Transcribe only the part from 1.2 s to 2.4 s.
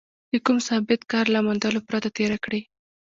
له موندلو پرته تېره